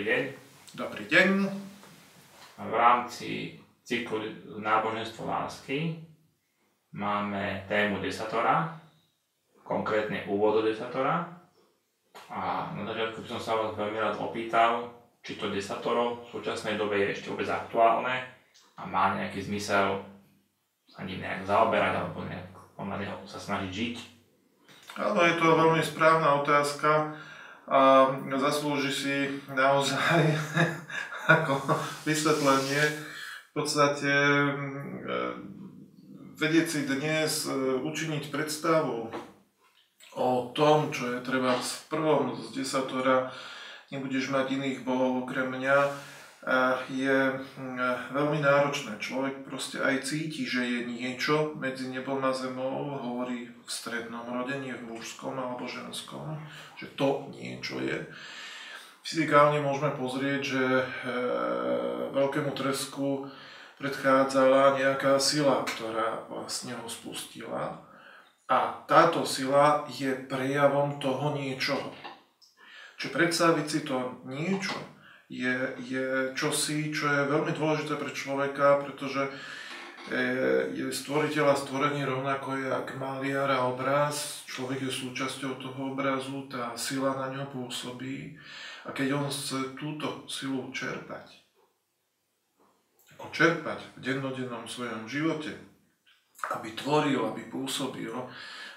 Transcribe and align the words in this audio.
Dobrý 0.00 0.16
deň. 0.16 0.24
Dobrý 0.80 1.04
deň. 1.12 1.28
V 2.56 2.72
rámci 2.72 3.60
cyklu 3.84 4.32
náboženstvo 4.56 5.28
lásky 5.28 6.00
máme 6.96 7.68
tému 7.68 8.00
desatora, 8.00 8.80
konkrétne 9.60 10.24
úvod 10.24 10.56
do 10.56 10.72
desatora. 10.72 11.28
A 12.32 12.72
na 12.80 12.88
začiatku 12.88 13.20
by 13.20 13.28
som 13.28 13.40
sa 13.44 13.60
vás 13.60 13.76
veľmi 13.76 14.00
rád 14.00 14.16
opýtal, 14.24 14.88
či 15.20 15.36
to 15.36 15.52
desatoro 15.52 16.24
v 16.24 16.32
súčasnej 16.32 16.80
dobe 16.80 16.96
je 16.96 17.20
ešte 17.20 17.28
vôbec 17.28 17.52
aktuálne 17.52 18.24
a 18.80 18.88
má 18.88 19.20
nejaký 19.20 19.52
zmysel 19.52 20.00
sa 20.88 21.04
ním 21.04 21.20
nejak 21.20 21.44
zaoberať 21.44 22.00
alebo 22.00 22.24
nejak 22.24 22.48
podľa 22.72 23.04
neho 23.04 23.16
sa 23.28 23.36
snažiť 23.36 23.68
žiť. 23.68 23.96
Áno, 24.96 25.20
je 25.28 25.36
to 25.36 25.60
veľmi 25.60 25.84
správna 25.84 26.40
otázka 26.40 27.20
a 27.70 28.10
zaslúži 28.42 28.90
si 28.90 29.16
naozaj 29.54 30.34
ako 31.38 31.54
vysvetlenie. 32.02 32.82
V 33.50 33.52
podstate 33.54 34.10
mm, 34.10 35.00
vedieť 36.34 36.66
si 36.66 36.80
dnes 36.82 37.46
e, 37.46 37.54
učiniť 37.78 38.34
predstavu 38.34 39.06
o 40.18 40.28
tom, 40.50 40.90
čo 40.90 41.14
je 41.14 41.22
treba 41.22 41.54
v 41.54 41.74
prvom 41.86 42.34
z 42.34 42.58
desatora, 42.58 43.30
nebudeš 43.94 44.34
mať 44.34 44.58
iných 44.58 44.82
bohov 44.82 45.22
okrem 45.22 45.46
mňa, 45.54 45.78
je 46.88 47.16
mm, 47.36 48.16
veľmi 48.16 48.40
náročné. 48.40 48.96
Človek 48.96 49.44
proste 49.44 49.76
aj 49.76 50.08
cíti, 50.08 50.48
že 50.48 50.64
je 50.64 50.80
niečo 50.88 51.52
medzi 51.60 51.92
nebom 51.92 52.24
a 52.24 52.32
zemou, 52.32 52.96
hovorí 52.96 53.52
v 53.52 53.68
strednom 53.68 54.24
rodení, 54.24 54.72
v 54.72 54.96
mužskom 54.96 55.36
alebo 55.36 55.68
ženskom, 55.68 56.40
že 56.80 56.88
to 56.96 57.28
niečo 57.36 57.84
je. 57.84 58.08
Fyzikálne 59.04 59.60
môžeme 59.60 59.92
pozrieť, 59.96 60.40
že 60.40 60.64
e, 60.64 60.84
veľkému 62.12 62.52
tresku 62.56 63.28
predchádzala 63.80 64.80
nejaká 64.80 65.16
sila, 65.20 65.64
ktorá 65.64 66.24
vlastne 66.28 66.76
ho 66.76 66.88
spustila. 66.88 67.84
A 68.48 68.80
táto 68.88 69.24
sila 69.28 69.88
je 69.88 70.12
prejavom 70.28 71.00
toho 71.00 71.36
niečoho. 71.36 71.92
Čiže 73.00 73.12
predstaviť 73.12 73.66
si 73.68 73.80
to 73.84 74.20
niečo, 74.28 74.76
je, 75.30 75.54
je 75.86 76.34
čosi, 76.34 76.90
čo 76.90 77.06
je 77.06 77.30
veľmi 77.30 77.54
dôležité 77.54 77.94
pre 77.94 78.10
človeka, 78.10 78.82
pretože 78.82 79.30
e, 79.30 79.32
je 80.74 80.90
stvoriteľ 80.90 81.54
a 81.54 81.56
stvorenie 81.56 82.02
rovnako 82.02 82.58
je 82.58 82.66
ako 82.66 82.92
maliar 82.98 83.46
a 83.46 83.70
obraz. 83.70 84.42
Človek 84.50 84.90
je 84.90 84.92
súčasťou 84.92 85.62
toho 85.62 85.94
obrazu, 85.94 86.50
tá 86.50 86.74
sila 86.74 87.14
na 87.14 87.30
ňo 87.30 87.46
pôsobí. 87.46 88.34
A 88.82 88.90
keď 88.90 89.22
on 89.22 89.30
chce 89.30 89.78
túto 89.78 90.26
silu 90.26 90.66
čerpať, 90.74 91.30
ako 93.14 93.30
čerpať 93.30 93.78
v 93.94 93.98
dennodennom 94.02 94.66
svojom 94.66 95.06
živote, 95.06 95.54
aby 96.58 96.74
tvoril, 96.74 97.22
aby 97.30 97.46
pôsobil, 97.46 98.10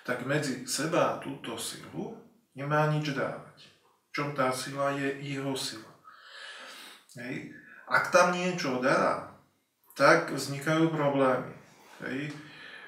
tak 0.06 0.28
medzi 0.30 0.68
seba 0.70 1.18
a 1.18 1.20
túto 1.24 1.58
silu 1.58 2.14
nemá 2.54 2.92
nič 2.94 3.16
dávať. 3.16 3.58
V 4.12 4.22
čom 4.22 4.30
tá 4.38 4.54
sila 4.54 4.94
je 4.94 5.18
jeho 5.24 5.58
sila. 5.58 5.93
Hej. 7.20 7.54
Ak 7.86 8.10
tam 8.10 8.34
niečo 8.34 8.82
dá, 8.82 9.30
tak 9.94 10.34
vznikajú 10.34 10.90
problémy. 10.90 11.54
Hej. 12.02 12.34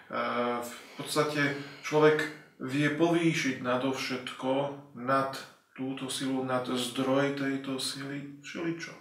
A 0.09 0.61
v 0.61 0.73
podstate 0.97 1.57
človek 1.85 2.25
vie 2.61 2.89
povýšiť 2.93 3.61
nadovšetko 3.61 4.53
nad 5.01 5.35
túto 5.75 6.07
silu, 6.07 6.47
nad 6.47 6.63
zdroj 6.63 7.35
tejto 7.35 7.75
sily, 7.77 8.39
všeličo. 8.41 8.95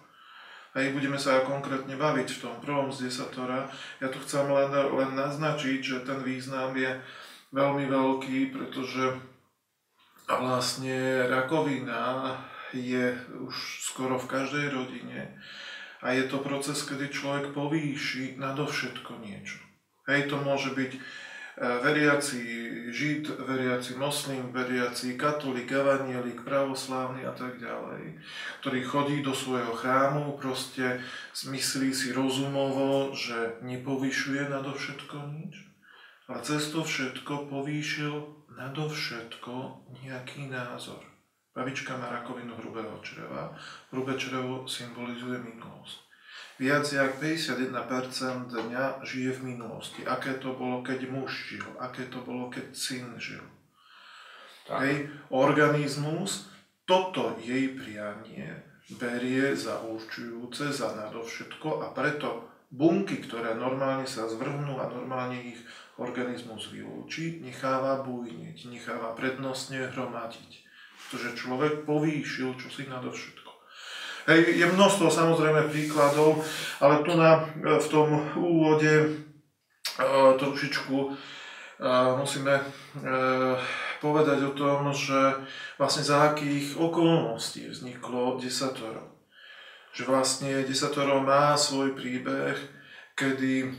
Hej, 0.75 0.91
budeme 0.91 1.15
sa 1.15 1.47
konkrétne 1.47 1.95
baviť 1.95 2.29
v 2.35 2.41
tom 2.43 2.59
prvom 2.59 2.91
z 2.91 3.07
desatora. 3.07 3.71
Ja 4.03 4.11
tu 4.11 4.19
chcem 4.27 4.43
len, 4.51 4.75
len 4.75 5.15
naznačiť, 5.15 5.79
že 5.79 6.03
ten 6.03 6.19
význam 6.27 6.75
je 6.75 6.99
veľmi 7.55 7.87
veľký, 7.87 8.51
pretože 8.51 9.15
vlastne 10.27 11.31
rakovina 11.31 12.35
je 12.75 13.15
už 13.41 13.55
skoro 13.87 14.19
v 14.19 14.27
každej 14.27 14.67
rodine 14.75 15.39
a 16.05 16.13
je 16.13 16.29
to 16.29 16.43
proces, 16.45 16.83
kedy 16.85 17.09
človek 17.09 17.57
povýši 17.57 18.37
nadovšetko 18.37 19.25
niečo. 19.25 19.57
Hej, 20.05 20.29
to 20.29 20.37
môže 20.37 20.77
byť 20.77 20.93
e, 20.93 21.01
veriaci 21.81 22.41
žid, 22.93 23.25
veriaci 23.41 23.97
moslim, 23.97 24.53
veriaci 24.53 25.17
katolík, 25.17 25.73
evanielik, 25.73 26.45
pravoslávny 26.45 27.25
a 27.25 27.33
tak 27.33 27.57
ďalej, 27.57 28.21
ktorý 28.61 28.81
chodí 28.85 29.17
do 29.25 29.33
svojho 29.33 29.73
chrámu, 29.73 30.37
proste 30.37 31.01
myslí 31.49 31.97
si 31.97 32.13
rozumovo, 32.13 33.17
že 33.17 33.57
nepovyšuje 33.65 34.53
nadovšetko 34.53 35.17
nič, 35.33 35.55
a 36.29 36.41
cez 36.41 36.73
to 36.73 36.85
všetko 36.85 37.53
povýšil 37.53 38.45
nadovšetko 38.57 39.89
nejaký 40.05 40.49
názor. 40.49 41.14
Babička 41.55 41.95
má 41.95 42.11
rakovinu 42.11 42.59
hrubého 42.59 42.99
čreva. 42.99 43.55
Hrubé 43.95 44.19
črevo 44.19 44.67
symbolizuje 44.67 45.39
minulosť. 45.39 46.03
Viac 46.59 46.83
jak 46.91 47.23
51% 47.23 48.51
dňa 48.51 49.07
žije 49.07 49.39
v 49.39 49.55
minulosti. 49.55 50.03
Aké 50.03 50.35
to 50.43 50.59
bolo, 50.59 50.83
keď 50.83 51.07
muž 51.07 51.31
žil, 51.31 51.67
aké 51.79 52.11
to 52.11 52.19
bolo, 52.27 52.51
keď 52.51 52.75
syn 52.75 53.15
žil. 53.23 53.43
Tak. 54.67 54.83
Hej, 54.83 55.15
organizmus 55.31 56.51
toto 56.83 57.39
jej 57.39 57.71
prianie 57.79 58.59
berie 58.99 59.55
za 59.55 59.79
určujúce, 59.79 60.75
za 60.75 60.91
nadovšetko 60.99 61.87
a 61.87 61.95
preto 61.95 62.51
bunky, 62.75 63.23
ktoré 63.23 63.55
normálne 63.55 64.11
sa 64.11 64.27
zvrhnú 64.27 64.75
a 64.83 64.91
normálne 64.91 65.55
ich 65.55 65.61
organizmus 66.03 66.75
vylúči, 66.75 67.39
necháva 67.47 68.03
bujniť, 68.03 68.75
necháva 68.75 69.15
prednostne 69.15 69.87
hromadiť 69.95 70.64
pretože 71.15 71.47
človek 71.47 71.87
povýšil 71.87 72.59
čosi 72.59 72.91
nadovšetko. 72.91 73.51
Hej, 74.27 74.59
je 74.59 74.67
množstvo 74.67 75.07
samozrejme 75.07 75.71
príkladov, 75.71 76.43
ale 76.83 77.07
tu 77.07 77.15
na, 77.15 77.47
e, 77.55 77.79
v 77.79 77.87
tom 77.87 78.19
úvode 78.35 78.91
e, 78.91 79.07
trošičku 80.35 80.97
e, 80.99 81.09
musíme 82.19 82.67
povedať 84.03 84.39
o 84.43 84.53
tom, 84.59 84.91
že 84.91 85.39
vlastne 85.79 86.03
za 86.03 86.35
akých 86.35 86.83
okolností 86.83 87.71
vzniklo 87.71 88.43
desatoro. 88.43 89.23
Že 89.95 90.03
vlastne 90.11 90.67
desatoro 90.67 91.23
má 91.23 91.55
svoj 91.55 91.95
príbeh, 91.95 92.59
kedy 93.15 93.71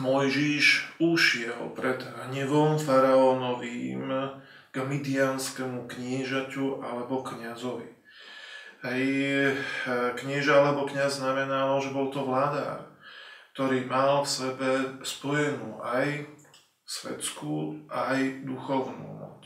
Mojžiš 0.00 0.96
ušiel 0.96 1.76
pred 1.76 2.00
hnevom 2.32 2.80
faraónovým, 2.80 4.08
k 4.78 4.86
midianskému 4.86 5.90
kniežaťu 5.90 6.78
alebo 6.86 7.26
kniazovi. 7.26 7.90
Hej, 8.86 9.06
e, 9.50 9.94
knieža 10.14 10.62
alebo 10.62 10.86
kniaz 10.86 11.18
znamenalo, 11.18 11.82
že 11.82 11.90
bol 11.90 12.14
to 12.14 12.22
vládár, 12.22 12.86
ktorý 13.58 13.90
mal 13.90 14.22
v 14.22 14.30
sebe 14.30 14.70
spojenú 15.02 15.82
aj 15.82 16.30
svetskú, 16.86 17.82
aj 17.90 18.46
duchovnú 18.46 19.18
moc. 19.18 19.42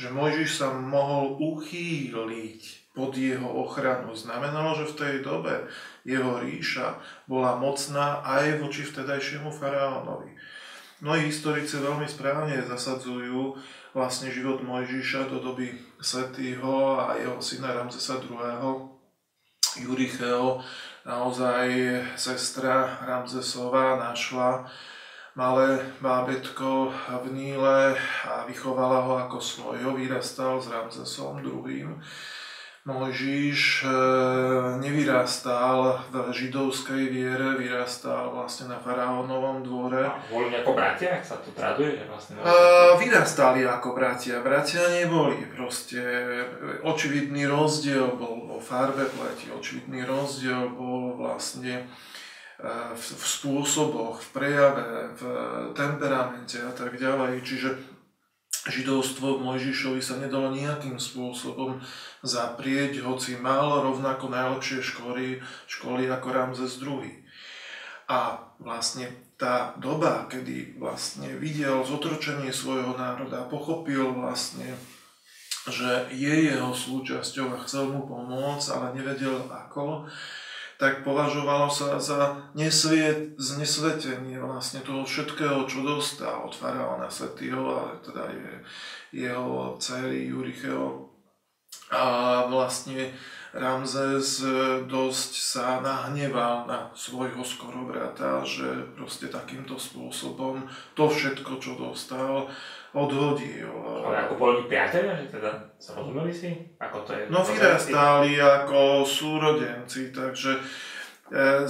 Že 0.00 0.16
Mojžiš 0.16 0.50
sa 0.56 0.72
mohol 0.72 1.36
uchýliť 1.36 2.80
pod 2.96 3.12
jeho 3.12 3.44
ochranu. 3.44 4.16
Znamenalo, 4.16 4.72
že 4.72 4.88
v 4.88 4.96
tej 4.96 5.14
dobe 5.20 5.68
jeho 6.08 6.40
ríša 6.40 6.96
bola 7.28 7.60
mocná 7.60 8.24
aj 8.24 8.64
voči 8.64 8.88
vtedajšiemu 8.88 9.52
faraónovi. 9.52 10.32
Mnohí 11.00 11.32
historici 11.32 11.80
veľmi 11.80 12.04
správne 12.04 12.60
zasadzujú 12.60 13.56
vlastne 13.96 14.28
život 14.28 14.60
Mojžiša 14.60 15.32
do 15.32 15.40
doby 15.40 15.72
Svetýho 15.96 17.00
a 17.00 17.16
jeho 17.16 17.40
syna 17.40 17.72
Ramzesa 17.72 18.20
II. 18.20 19.00
Juricheo, 19.80 20.60
naozaj 21.08 21.72
sestra 22.20 23.00
Ramzesova 23.00 23.96
našla 23.96 24.68
malé 25.32 25.80
bábetko 26.04 26.92
v 26.92 27.26
Níle 27.32 27.96
a 28.28 28.44
vychovala 28.44 29.00
ho 29.00 29.12
ako 29.24 29.40
svojho, 29.40 29.96
vyrastal 29.96 30.60
s 30.60 30.68
Ramzesom 30.68 31.40
II 31.40 31.96
Mojžiš 32.80 33.84
e, 33.84 33.88
nevyrastal 34.80 36.00
v 36.08 36.32
židovskej 36.32 37.12
viere, 37.12 37.60
vyrastal 37.60 38.32
vlastne 38.32 38.72
na 38.72 38.80
faraónovom 38.80 39.60
dvore. 39.60 40.08
A 40.08 40.16
boli 40.32 40.48
ako 40.56 40.72
bratia, 40.72 41.20
ak 41.20 41.24
sa 41.28 41.36
to 41.44 41.52
traduje? 41.52 42.00
Vlastne 42.08 42.40
uh, 42.40 42.96
vyrastali 42.96 43.68
ako 43.68 43.92
bratia. 43.92 44.40
Bratia 44.40 44.80
neboli. 44.96 45.44
Proste 45.52 46.00
očividný 46.80 47.44
rozdiel 47.44 48.16
bol 48.16 48.48
vo 48.48 48.56
farbe 48.56 49.04
pleti, 49.12 49.52
očividný 49.52 50.08
rozdiel 50.08 50.72
bol 50.72 51.20
vlastne 51.20 51.84
v, 52.96 52.96
v 52.96 53.24
spôsoboch, 53.24 54.20
v 54.20 54.28
prejave, 54.32 55.12
v 55.16 55.22
temperamente 55.72 56.60
a 56.60 56.72
tak 56.72 56.96
ďalej. 56.96 57.40
Čiže 57.44 57.89
židovstvo 58.68 59.40
v 59.40 59.44
Mojžišovi 59.46 60.04
sa 60.04 60.20
nedalo 60.20 60.52
nejakým 60.52 61.00
spôsobom 61.00 61.80
zaprieť, 62.20 63.00
hoci 63.00 63.40
mal 63.40 63.80
rovnako 63.80 64.28
najlepšie 64.28 64.84
školy, 64.84 65.40
školy 65.64 66.04
ako 66.12 66.28
Ramzes 66.28 66.76
II. 66.76 67.08
A 68.10 68.42
vlastne 68.60 69.08
tá 69.40 69.72
doba, 69.80 70.28
kedy 70.28 70.76
vlastne 70.76 71.32
videl 71.40 71.80
zotročenie 71.80 72.52
svojho 72.52 72.92
národa, 73.00 73.48
pochopil 73.48 74.12
vlastne, 74.12 74.76
že 75.64 76.12
je 76.12 76.52
jeho 76.52 76.76
súčasťou 76.76 77.56
a 77.56 77.62
chcel 77.64 77.88
mu 77.88 78.04
pomôcť, 78.04 78.66
ale 78.76 79.00
nevedel 79.00 79.40
ako, 79.48 80.04
tak 80.80 81.04
považovalo 81.04 81.68
sa 81.68 82.00
za 82.00 82.40
nesviet, 82.56 83.36
znesvetenie 83.36 84.40
vlastne 84.40 84.80
toho 84.80 85.04
všetkého, 85.04 85.68
čo 85.68 85.84
dostal 85.84 86.48
od 86.48 86.56
faraóna 86.56 87.12
Svetýho, 87.12 87.60
ale 87.68 88.00
teda 88.00 88.24
je, 88.32 88.52
jeho 89.12 89.76
dcery 89.76 90.32
Juricheho. 90.32 91.12
A 91.92 92.02
vlastne 92.48 93.12
Ramzes 93.52 94.46
dosť 94.86 95.32
sa 95.36 95.82
nahneval 95.82 96.70
na 96.70 96.88
svojho 96.96 97.42
skorobrata, 97.42 98.46
že 98.46 98.94
proste 98.94 99.26
takýmto 99.26 99.74
spôsobom 99.74 100.64
to 100.96 101.10
všetko, 101.10 101.58
čo 101.58 101.76
dostal, 101.76 102.48
odhodil. 102.94 103.70
Ale 104.06 104.26
ako 104.26 104.34
boli 104.34 104.66
priatelia, 104.66 105.14
že 105.14 105.38
teda 105.38 105.50
sa 105.78 105.94
rozumeli 105.94 106.34
si? 106.34 106.50
Ako 106.82 107.06
to 107.06 107.14
je? 107.14 107.30
No 107.30 107.46
vyrastali 107.46 108.34
ako 108.40 109.06
súrodenci, 109.06 110.10
takže 110.10 110.58
e, 110.58 110.60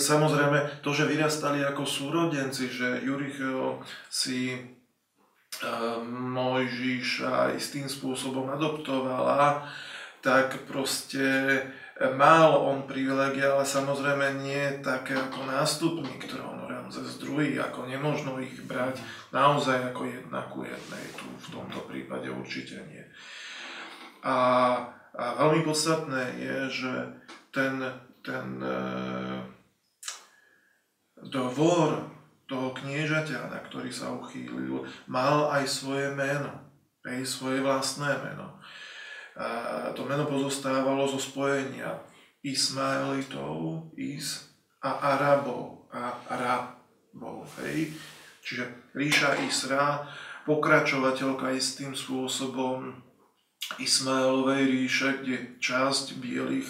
samozrejme 0.00 0.80
to, 0.80 0.90
že 0.96 1.10
vyrastali 1.10 1.60
ako 1.60 1.84
súrodenci, 1.84 2.72
že 2.72 3.04
Juricheo 3.04 3.84
si 4.08 4.56
e, 4.56 4.60
Mojžiša 6.08 7.52
istým 7.52 7.90
spôsobom 7.90 8.48
adoptovala, 8.48 9.68
tak 10.24 10.64
proste 10.68 11.60
mal 12.16 12.56
on 12.56 12.88
privilegia, 12.88 13.52
ale 13.52 13.68
samozrejme 13.68 14.40
nie 14.40 14.80
také 14.80 15.12
ako 15.12 15.44
nástupník 15.44 16.24
trónu 16.24 16.69
Ramzes 16.90 17.22
II, 17.22 17.54
ako 17.62 17.86
nemožno 17.86 18.42
ich 18.42 18.66
brať 18.66 18.98
naozaj 19.30 19.94
ako 19.94 20.10
jedna 20.10 20.42
jednej, 20.42 21.04
tu 21.14 21.22
v 21.22 21.48
tomto 21.54 21.86
prípade 21.86 22.26
určite 22.26 22.82
nie. 22.90 23.06
A, 24.26 24.36
a 25.14 25.24
veľmi 25.38 25.62
podstatné 25.62 26.34
je, 26.42 26.56
že 26.82 26.92
ten, 27.54 27.78
ten 28.26 28.58
e, 28.58 28.78
dvor 31.30 32.10
toho 32.50 32.74
kniežaťa, 32.74 33.54
na 33.54 33.62
ktorý 33.70 33.94
sa 33.94 34.10
uchýlil, 34.10 34.82
mal 35.06 35.46
aj 35.54 35.70
svoje 35.70 36.10
meno, 36.10 36.50
aj 37.06 37.22
svoje 37.22 37.62
vlastné 37.62 38.18
meno. 38.18 38.58
A 39.38 39.94
to 39.94 40.02
meno 40.10 40.26
pozostávalo 40.26 41.06
zo 41.06 41.22
spojenia 41.22 42.02
Ismaelitov, 42.42 43.94
Is 43.94 44.50
a 44.82 45.14
Arabov 45.14 45.86
a 45.94 46.79
Arabov. 47.20 47.44
Hej? 47.60 47.92
Čiže 48.40 48.64
ríša 48.96 49.36
Isra, 49.44 50.08
pokračovateľka 50.48 51.52
istým 51.52 51.92
spôsobom 51.92 52.96
Ismaelovej 53.76 54.64
ríše, 54.64 55.20
kde 55.20 55.60
časť 55.60 56.16
bielých 56.16 56.66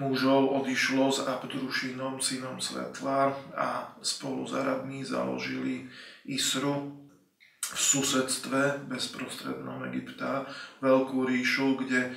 mužov 0.00 0.64
odišlo 0.64 1.12
s 1.12 1.20
Abdrušinom, 1.28 2.24
synom 2.24 2.56
svetla 2.56 3.36
a 3.52 3.92
spolu 4.00 4.48
s 4.48 4.56
Arabmi 4.56 5.04
založili 5.04 5.84
Isru, 6.24 7.04
v 7.66 7.78
susedstve 7.82 8.86
bezprostrednom 8.86 9.90
Egypta, 9.90 10.46
veľkú 10.78 11.26
ríšu, 11.26 11.74
kde, 11.82 12.14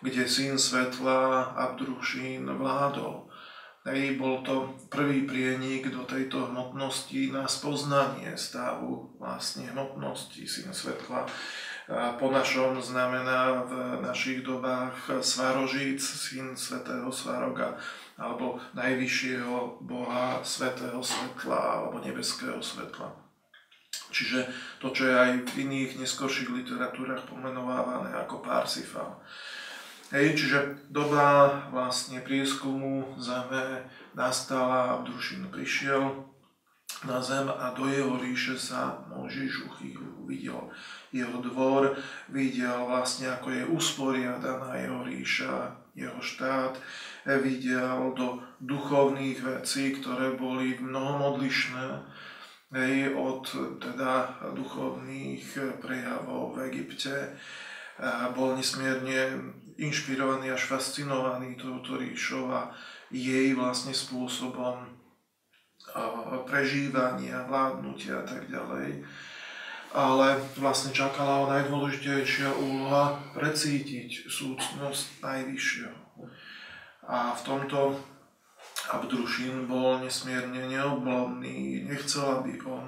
kde 0.00 0.24
syn 0.24 0.56
svetla 0.56 1.52
Abdrušín 1.52 2.48
vládol. 2.48 3.25
Hej, 3.86 4.18
bol 4.18 4.42
to 4.42 4.74
prvý 4.90 5.30
prienik 5.30 5.94
do 5.94 6.02
tejto 6.02 6.50
hmotnosti 6.50 7.30
na 7.30 7.46
spoznanie 7.46 8.34
stavu 8.34 9.14
vlastne 9.22 9.70
hmotnosti 9.70 10.42
syn 10.42 10.74
svetla. 10.74 11.22
A 11.86 12.18
po 12.18 12.34
našom 12.34 12.82
znamená 12.82 13.62
v 13.62 14.02
našich 14.02 14.42
dobách 14.42 15.22
Svarožíc, 15.22 16.02
syn 16.02 16.58
svetého 16.58 17.06
Svaroga, 17.14 17.78
alebo 18.18 18.58
najvyššieho 18.74 19.78
boha 19.86 20.42
svetého 20.42 20.98
svetla 20.98 21.86
alebo 21.86 22.02
nebeského 22.02 22.58
svetla. 22.58 23.14
Čiže 24.10 24.50
to, 24.82 24.90
čo 24.90 25.06
je 25.06 25.14
aj 25.14 25.32
v 25.46 25.62
iných 25.62 26.02
neskorších 26.02 26.50
literatúrach 26.50 27.22
pomenovávané 27.30 28.18
ako 28.18 28.42
Parsifal. 28.42 29.22
Hej, 30.14 30.38
čiže 30.38 30.86
doba 30.86 31.66
vlastne 31.74 32.22
prieskumu 32.22 33.18
zeme 33.18 33.90
nastala, 34.14 35.02
Abdrušin 35.02 35.50
prišiel 35.50 36.22
na 37.10 37.18
zem 37.18 37.50
a 37.50 37.74
do 37.74 37.90
jeho 37.90 38.14
ríše 38.14 38.54
sa 38.54 39.02
uchýlil. 39.10 40.14
Videl 40.30 40.70
jeho 41.10 41.42
dvor, 41.42 41.98
videl 42.30 42.86
vlastne 42.86 43.34
ako 43.34 43.50
je 43.50 43.62
usporiadaná 43.66 44.78
jeho 44.78 45.02
ríša, 45.02 45.74
jeho 45.98 46.22
štát, 46.22 46.78
videl 47.42 48.14
do 48.14 48.46
duchovných 48.62 49.42
vecí, 49.42 49.90
ktoré 49.98 50.38
boli 50.38 50.78
mnohom 50.78 51.34
odlišné 51.34 51.86
hej, 52.78 53.10
od 53.10 53.42
teda 53.82 54.38
duchovných 54.54 55.78
prejavov 55.82 56.54
v 56.54 56.70
Egypte. 56.70 57.34
Bol 58.38 58.54
nesmierne 58.54 59.34
inšpirovaný 59.76 60.52
až 60.52 60.68
fascinovaný 60.68 61.56
touto 61.56 62.00
ríšou 62.00 62.48
a 62.52 62.72
jej 63.12 63.52
vlastne 63.54 63.92
spôsobom 63.92 64.96
prežívania, 66.44 67.46
vládnutia 67.46 68.20
a 68.20 68.24
tak 68.26 68.50
ďalej. 68.50 69.04
Ale 69.96 70.36
vlastne 70.58 70.92
čakala 70.92 71.40
ho 71.40 71.46
najdôležitejšia 71.48 72.52
úloha 72.58 73.16
precítiť 73.32 74.28
súcnosť 74.28 75.24
najvyššieho. 75.24 75.98
A 77.06 77.32
v 77.32 77.40
tomto 77.46 77.96
Abdrušin 78.86 79.66
bol 79.66 80.02
nesmierne 80.02 80.68
neoblomný, 80.68 81.86
nechcel, 81.86 82.42
aby 82.42 82.60
on 82.66 82.86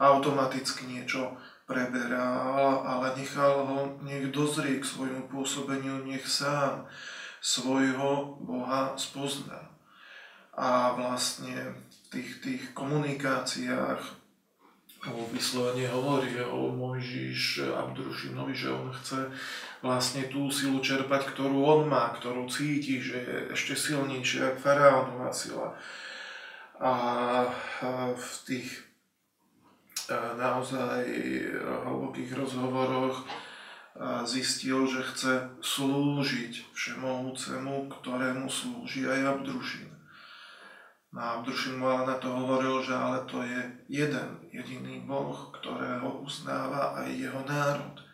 automaticky 0.00 0.86
niečo 0.86 1.34
preberal, 1.66 2.86
ale 2.86 3.18
nechal 3.18 3.66
ho, 3.66 3.78
nech 4.06 4.30
dozrie 4.30 4.78
k 4.78 4.86
svojmu 4.86 5.26
pôsobeniu, 5.26 6.06
nech 6.06 6.22
sám 6.22 6.86
svojho 7.42 8.38
Boha 8.40 8.94
spozná. 8.94 9.74
A 10.56 10.94
vlastne 10.94 11.74
v 11.74 12.06
tých, 12.08 12.30
tých 12.40 12.62
komunikáciách 12.72 14.00
vyslovene 15.30 15.86
hovorí 15.86 16.34
o 16.42 16.72
Mojžiš 16.74 17.70
Abdrušinovi, 17.70 18.54
že 18.54 18.72
on 18.72 18.90
chce 18.90 19.30
vlastne 19.82 20.26
tú 20.26 20.50
silu 20.50 20.82
čerpať, 20.82 21.30
ktorú 21.30 21.62
on 21.62 21.80
má, 21.86 22.10
ktorú 22.16 22.50
cíti, 22.50 22.98
že 22.98 23.18
je 23.22 23.36
ešte 23.54 23.74
silnejšia 23.78 24.54
ako 24.54 24.58
faraónová 24.58 25.30
sila. 25.30 25.78
A 26.82 26.92
v 28.16 28.28
tých 28.48 28.85
naozaj 30.14 31.02
hlbokých 31.86 32.36
rozhovoroch 32.36 33.26
zistil, 34.28 34.84
že 34.86 35.02
chce 35.02 35.32
slúžiť 35.64 36.70
všemohúcemu, 36.76 37.88
ktorému 37.90 38.46
slúži 38.46 39.08
aj 39.08 39.40
Abdrušin. 39.40 39.88
No 41.16 41.18
a 41.18 41.28
Abdrušin 41.40 41.80
mu 41.80 41.88
na 41.88 42.20
to 42.20 42.28
hovoril, 42.28 42.84
že 42.84 42.92
ale 42.92 43.24
to 43.24 43.40
je 43.40 43.60
jeden 43.88 44.28
jediný 44.52 45.00
Boh, 45.08 45.48
ktorého 45.56 46.22
uznáva 46.22 47.00
aj 47.00 47.08
jeho 47.08 47.40
národ 47.48 48.06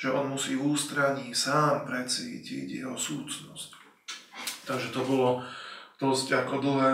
že 0.00 0.08
on 0.08 0.32
musí 0.32 0.56
v 0.56 0.64
ústraní 0.64 1.36
sám 1.36 1.84
precítiť 1.84 2.80
jeho 2.80 2.96
súcnosť. 2.96 3.76
Takže 4.64 4.96
to 4.96 5.04
bolo 5.04 5.44
dosť 6.00 6.40
ako 6.40 6.54
dlhé 6.64 6.92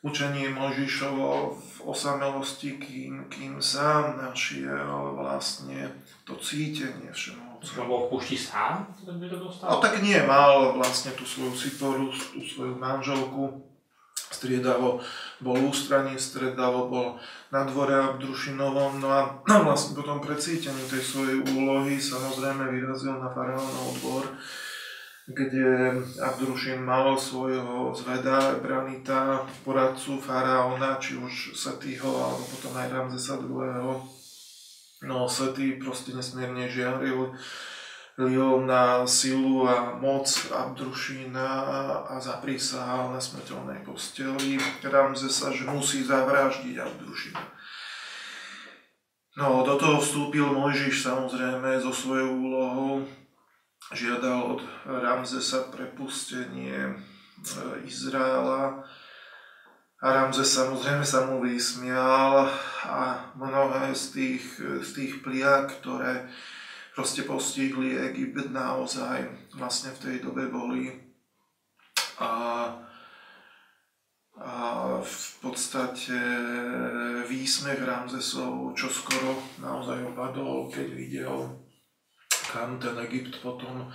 učenie 0.00 0.48
Možišovo 0.48 1.52
v 1.60 1.76
osamelosti, 1.84 2.80
kým, 2.80 3.28
kým 3.28 3.60
sám 3.60 4.16
našiel 4.16 5.12
vlastne 5.12 5.92
to 6.24 6.40
cítenie 6.40 7.12
všemohúceho. 7.12 7.84
Bol 7.84 8.08
v 8.08 8.16
púšti 8.16 8.40
sám, 8.40 8.88
to? 9.60 9.68
No 9.68 9.76
tak 9.84 10.00
nie, 10.00 10.16
mal 10.24 10.72
vlastne 10.72 11.12
tú 11.12 11.28
svoju 11.28 11.52
siporu, 11.52 12.08
tú 12.08 12.40
svoju 12.40 12.80
manželku, 12.80 13.60
striedavo 14.32 15.04
bol 15.44 15.56
ústraní, 15.68 16.16
striedavo 16.16 16.88
bol 16.88 17.08
na 17.52 17.68
dvore 17.68 17.92
Abdrušinovom, 17.92 19.04
no 19.04 19.08
a 19.12 19.20
vlastne 19.68 19.92
potom 20.00 20.24
precítení 20.24 20.80
tej 20.88 21.02
svojej 21.04 21.36
úlohy 21.44 22.00
samozrejme 22.00 22.72
vyrazil 22.72 23.20
na 23.20 23.28
faraónov 23.28 24.00
dvor, 24.00 24.24
kde 25.30 25.94
Abdrušin 26.18 26.82
mal 26.82 27.14
svojho 27.14 27.94
zveda, 27.94 28.58
Branita, 28.58 29.46
poradcu 29.62 30.18
faraóna, 30.18 30.98
či 30.98 31.16
už 31.16 31.54
Satýho, 31.54 32.10
alebo 32.10 32.42
potom 32.50 32.74
aj 32.74 32.88
Ramzesa 32.90 33.38
II. 33.38 34.02
No 35.06 35.16
Svetý 35.30 35.78
proste 35.80 36.12
nesmierne 36.12 36.68
žiaril 36.68 37.32
lil 38.20 38.68
na 38.68 39.06
silu 39.08 39.64
a 39.64 39.96
moc 39.96 40.28
Abdrušína 40.52 41.48
a 42.04 42.20
zaprísahal 42.20 43.16
na 43.16 43.20
smrteľnej 43.22 43.80
posteli 43.80 44.60
Ramzesa, 44.84 45.48
že 45.54 45.64
musí 45.64 46.04
zavraždiť 46.04 46.76
Abdrušína. 46.76 47.44
No, 49.40 49.64
do 49.64 49.78
toho 49.78 50.02
vstúpil 50.02 50.42
Mojžiš 50.42 51.06
samozrejme 51.06 51.80
so 51.80 51.94
svojou 51.94 52.34
úlohou, 52.34 53.08
žiadal 53.90 54.58
od 54.58 54.60
Ramzesa 54.86 55.66
prepustenie 55.70 56.78
e, 56.78 56.94
Izraela. 57.86 58.86
A 60.00 60.06
Ramzes 60.16 60.56
samozrejme 60.56 61.04
sa 61.04 61.28
mu 61.28 61.44
vysmial 61.44 62.48
a 62.88 63.20
mnohé 63.36 63.92
z 63.92 64.04
tých, 64.16 64.44
z 64.80 64.90
tých 64.96 65.12
pliak, 65.20 65.76
ktoré 65.84 66.24
proste 66.96 67.28
postihli 67.28 68.00
Egypt 68.08 68.48
naozaj 68.48 69.28
vlastne 69.60 69.92
v 69.92 70.00
tej 70.00 70.16
dobe 70.24 70.48
boli. 70.48 70.88
A, 72.16 72.32
a 74.40 74.54
v 75.04 75.18
podstate 75.44 76.16
výsmech 77.28 77.84
Ramzesov 77.84 78.72
čo 78.72 78.88
skoro 78.88 79.36
naozaj 79.60 80.00
opadol, 80.16 80.72
keď 80.72 80.88
videl, 80.96 81.60
kam 82.50 82.82
ten 82.82 82.98
Egypt 83.06 83.38
potom 83.38 83.86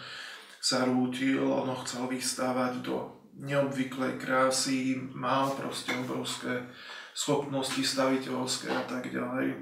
sa 0.64 0.88
rútil, 0.88 1.44
ono 1.44 1.76
chcel 1.84 2.08
vystávať 2.08 2.82
do 2.82 3.12
neobvyklej 3.36 4.16
krásy, 4.18 4.96
mal 5.12 5.52
proste 5.54 5.92
obrovské 5.94 6.64
schopnosti 7.12 7.84
staviteľské 7.84 8.72
a 8.72 8.84
tak 8.88 9.12
ďalej. 9.12 9.60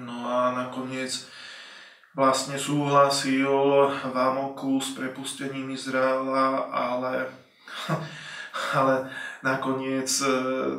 No 0.00 0.26
a 0.26 0.50
nakoniec 0.56 1.28
vlastne 2.16 2.58
súhlasil 2.58 3.46
v 3.90 4.16
s 4.80 4.88
prepustením 4.96 5.70
Izraela, 5.70 6.66
ale, 6.72 7.30
ale 8.78 9.10
nakoniec 9.42 10.10
e, 10.22 10.30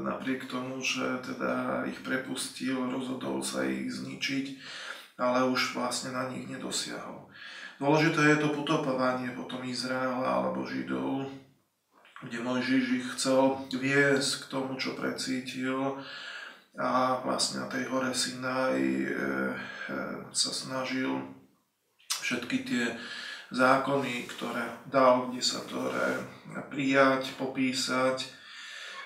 napriek 0.03 0.47
tomu, 0.47 0.83
že 0.83 1.03
teda 1.23 1.83
ich 1.87 1.99
prepustil, 2.03 2.91
rozhodol 2.91 3.43
sa 3.43 3.63
ich 3.63 3.91
zničiť, 3.91 4.45
ale 5.15 5.47
už 5.47 5.75
vlastne 5.75 6.11
na 6.11 6.27
nich 6.27 6.47
nedosiahol. 6.47 7.27
Dôležité 7.75 8.35
je 8.35 8.37
to 8.39 8.55
potopovanie 8.55 9.35
potom 9.35 9.59
Izraela 9.67 10.23
alebo 10.23 10.63
Židov, 10.63 11.27
kde 12.23 12.39
Mojžiš 12.39 12.85
ich 13.03 13.07
chcel 13.19 13.59
viesť 13.75 14.47
k 14.47 14.49
tomu, 14.51 14.79
čo 14.79 14.95
precítil 14.95 15.99
a 16.75 17.19
vlastne 17.23 17.63
na 17.63 17.67
tej 17.71 17.87
hore 17.87 18.11
Sinaj 18.11 18.79
e, 18.79 19.07
e, 19.07 19.11
sa 20.35 20.51
snažil 20.51 21.23
všetky 22.19 22.57
tie 22.67 22.85
zákony, 23.51 24.27
ktoré 24.27 24.65
dal 24.91 25.31
desatore 25.31 26.19
prijať, 26.67 27.31
popísať. 27.39 28.44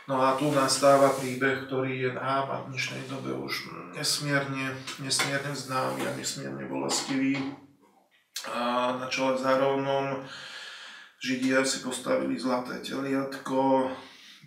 No 0.10 0.26
a 0.26 0.34
tu 0.34 0.50
nastáva 0.50 1.14
príbeh, 1.14 1.70
ktorý 1.70 2.10
je 2.10 2.12
nám 2.18 2.50
a 2.50 2.66
v 2.66 2.74
dnešnej 2.74 3.14
dobe 3.14 3.30
už 3.30 3.70
nesmierne, 3.94 4.74
nesmierne 5.06 5.54
známy 5.54 6.02
a 6.02 6.18
nesmierne 6.18 6.66
bolestivý. 6.66 7.38
A 8.50 8.98
na 8.98 9.06
čele 9.06 9.38
s 9.38 9.46
Arónom 9.46 10.26
Židia 11.22 11.62
si 11.62 11.86
postavili 11.86 12.42
zlaté 12.42 12.82
teliatko, 12.82 13.94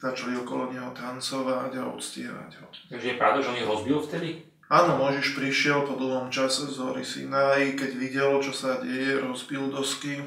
začali 0.02 0.34
okolo 0.42 0.74
neho 0.74 0.90
tancovať 0.98 1.78
a 1.78 1.94
uctievať 1.94 2.50
ho. 2.58 2.66
Takže 2.90 3.06
je 3.14 3.20
pravda, 3.22 3.38
že 3.46 3.50
on 3.54 3.60
ich 3.62 3.70
rozbil 3.70 3.98
vtedy? 4.02 4.28
Áno, 4.66 4.98
Možiš 4.98 5.38
prišiel 5.38 5.86
po 5.86 5.94
dlhom 5.94 6.26
čase 6.34 6.66
z 6.66 6.82
hory 6.82 7.06
Sinai, 7.06 7.78
keď 7.78 7.90
videl, 8.02 8.34
čo 8.42 8.50
sa 8.50 8.82
deje, 8.82 9.22
rozbil 9.22 9.70
dosky 9.70 10.18
e, 10.18 10.26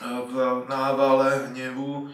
v 0.00 0.34
návale 0.72 1.52
hnevu, 1.52 2.08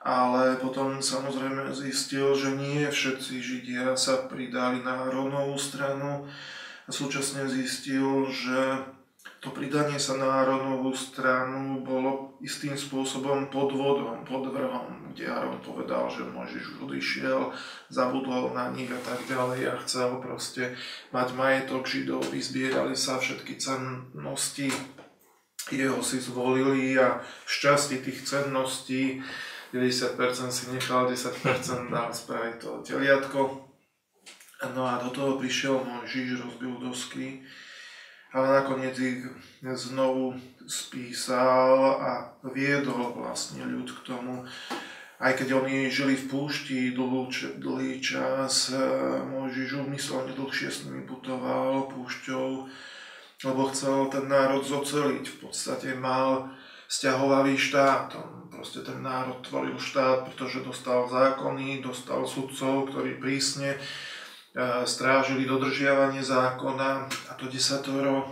ale 0.00 0.56
potom 0.56 1.04
samozrejme 1.04 1.76
zistil, 1.76 2.32
že 2.32 2.56
nie 2.56 2.88
všetci 2.88 3.34
Židia 3.36 3.92
sa 4.00 4.24
pridali 4.24 4.80
na 4.80 5.04
Aronovú 5.04 5.60
stranu. 5.60 6.24
A 6.88 6.90
súčasne 6.90 7.44
zistil, 7.46 8.24
že 8.32 8.80
to 9.44 9.52
pridanie 9.52 10.00
sa 10.00 10.16
na 10.16 10.44
Aronovú 10.44 10.96
stranu 10.96 11.84
bolo 11.84 12.36
istým 12.40 12.76
spôsobom 12.76 13.52
podvodom, 13.52 14.24
podvrhom, 14.24 15.12
kde 15.12 15.28
Aron 15.28 15.60
povedal, 15.60 16.08
že 16.08 16.24
Mojžiš 16.28 16.76
už 16.76 16.78
odišiel, 16.88 17.40
zabudol 17.92 18.56
na 18.56 18.72
nich 18.72 18.88
a 18.88 19.00
tak 19.04 19.20
ďalej 19.28 19.60
a 19.68 19.74
chcel 19.84 20.20
proste 20.20 20.76
mať 21.12 21.36
majetok 21.36 21.84
Židov, 21.84 22.32
vyzbierali 22.32 22.96
sa 22.96 23.20
všetky 23.20 23.60
cennosti, 23.60 24.72
jeho 25.68 26.00
si 26.00 26.20
zvolili 26.20 26.96
a 26.96 27.20
v 27.20 27.48
šťastí 27.48 28.00
tých 28.00 28.24
cenností 28.24 29.20
90% 29.70 30.50
si 30.50 30.64
nechal, 30.74 31.06
10% 31.06 31.90
dal 31.90 32.10
spraviť 32.10 32.54
to 32.58 32.70
teliatko. 32.82 33.40
No 34.76 34.82
a 34.84 35.00
do 35.00 35.08
toho 35.14 35.40
prišiel 35.40 35.80
Mojžiš, 35.80 36.42
rozbil 36.42 36.76
dosky 36.82 37.40
ale 38.32 38.62
nakoniec 38.62 38.94
ich 38.98 39.26
znovu 39.62 40.38
spísal 40.66 41.98
a 41.98 42.10
viedol 42.54 43.10
vlastne 43.18 43.66
ľud 43.66 43.90
k 43.90 44.00
tomu, 44.06 44.46
aj 45.18 45.32
keď 45.34 45.58
oni 45.58 45.90
žili 45.90 46.14
v 46.14 46.30
púšti 46.30 46.94
dlhú, 46.94 47.26
dlhý 47.58 47.98
čas, 47.98 48.70
Mojžiš 49.26 49.82
umyselne 49.82 50.32
dlhšie 50.38 50.70
s 50.70 50.86
nimi 50.86 51.02
putoval 51.02 51.90
púšťou, 51.90 52.70
lebo 53.40 53.62
chcel 53.74 54.06
ten 54.14 54.30
národ 54.30 54.62
zoceliť. 54.62 55.26
V 55.26 55.36
podstate 55.50 55.98
mal 55.98 56.54
stiahovavý 56.90 57.54
štát. 57.54 58.18
Proste 58.50 58.82
ten 58.82 58.98
národ 58.98 59.38
tvoril 59.46 59.78
štát, 59.78 60.26
pretože 60.26 60.66
dostal 60.66 61.06
zákony, 61.06 61.78
dostal 61.78 62.26
sudcov, 62.26 62.90
ktorí 62.90 63.22
prísne 63.22 63.78
strážili 64.82 65.46
dodržiavanie 65.46 66.26
zákona 66.26 67.06
a 67.06 67.32
to 67.38 67.46
desatoro 67.46 68.26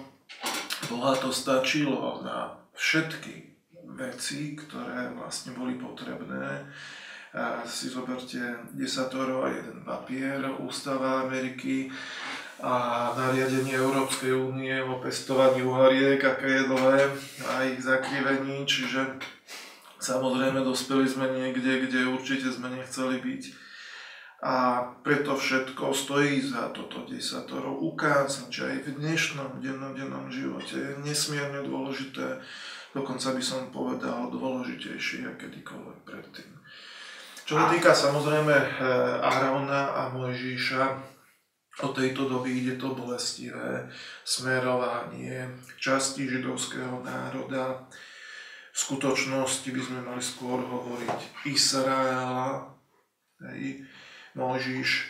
Boha 0.90 1.14
to 1.18 1.30
stačilo 1.34 2.22
na 2.22 2.54
všetky 2.74 3.54
veci, 3.98 4.54
ktoré 4.54 5.10
vlastne 5.14 5.54
boli 5.54 5.74
potrebné. 5.74 6.66
A 7.34 7.60
si 7.68 7.92
zoberte 7.92 8.40
desatoro 8.72 9.44
a 9.44 9.52
jeden 9.52 9.84
papier, 9.84 10.40
ústava 10.64 11.28
Ameriky 11.28 11.92
a 12.58 12.74
nariadenie 13.14 13.78
Európskej 13.78 14.34
únie 14.34 14.74
o 14.82 14.98
pestovaní 14.98 15.62
uhariek 15.62 16.18
a 16.26 16.34
dlhé 16.42 17.02
a 17.46 17.52
ich 17.70 17.78
zakrivení, 17.78 18.66
čiže 18.66 19.18
samozrejme 20.02 20.66
dospeli 20.66 21.06
sme 21.06 21.30
niekde, 21.30 21.86
kde 21.86 22.10
určite 22.10 22.50
sme 22.50 22.74
nechceli 22.74 23.22
byť 23.22 23.42
a 24.38 24.86
preto 25.02 25.34
všetko 25.34 25.90
stojí 25.90 26.38
za 26.38 26.70
toto 26.70 27.02
desatoro 27.10 27.74
ukázať, 27.74 28.46
že 28.46 28.62
aj 28.70 28.78
v 28.86 28.88
dnešnom 29.02 29.58
dennodennom 29.58 30.30
živote 30.30 30.78
je 30.78 30.92
nesmierne 31.02 31.66
dôležité, 31.66 32.38
dokonca 32.94 33.34
by 33.34 33.42
som 33.42 33.74
povedal 33.74 34.30
dôležitejšie 34.30 35.26
ako 35.26 35.42
kedykoľvek 35.42 35.98
predtým. 36.06 36.50
Čo 37.42 37.58
sa 37.58 37.66
týka 37.66 37.90
samozrejme 37.90 38.54
eh, 38.54 39.26
Arona 39.26 39.90
a 39.90 40.02
Mojžíša, 40.14 41.17
od 41.82 41.94
tejto 41.94 42.26
doby 42.26 42.50
ide 42.58 42.74
to 42.74 42.94
bolestivé 42.94 43.86
smerovanie 44.26 45.46
časti 45.78 46.26
židovského 46.26 47.02
národa. 47.06 47.86
V 48.74 48.78
skutočnosti 48.78 49.68
by 49.70 49.80
sme 49.82 50.00
mali 50.02 50.22
skôr 50.22 50.58
hovoriť 50.58 51.46
Izraela, 51.50 52.70
hej, 53.42 53.82
Mojžiš 54.38 54.90
e, 54.90 55.06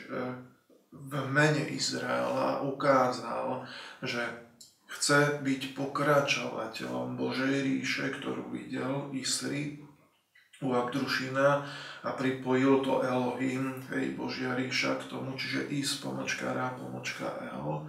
v 0.93 1.13
mene 1.29 1.69
Izraela 1.69 2.65
ukázal, 2.65 3.69
že 4.01 4.25
chce 4.89 5.45
byť 5.45 5.77
pokračovateľom 5.77 7.21
Božej 7.21 7.61
ríše, 7.61 8.09
ktorú 8.09 8.49
videl 8.49 9.13
Isri 9.13 9.85
u 10.62 10.75
Abdrušina 10.75 11.67
a 12.03 12.11
pripojil 12.12 12.83
to 12.83 13.03
Elohim, 13.03 13.79
hej, 13.95 14.19
Božia 14.19 14.55
ríša 14.59 14.99
k 14.99 15.07
tomu, 15.07 15.38
čiže 15.38 15.71
Is, 15.71 16.03
pomočka 16.03 16.50
Ra, 16.50 16.75
pomočka 16.75 17.31
El. 17.43 17.87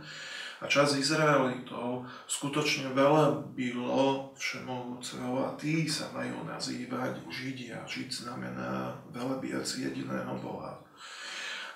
A 0.59 0.67
čas 0.67 0.99
Izraelitov 0.99 2.03
skutočne 2.27 2.91
veľa 2.91 3.55
bylo 3.55 4.35
všemohúceho 4.35 5.47
a 5.47 5.55
tí 5.55 5.87
sa 5.87 6.11
majú 6.11 6.43
nazývať 6.43 7.15
Židia. 7.31 7.87
Žid 7.87 8.27
znamená 8.27 8.91
velebiac 9.15 9.63
jediného 9.63 10.35
Boha. 10.43 10.83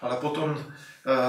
Ale 0.04 0.20
potom 0.20 0.52
e, 0.52 0.60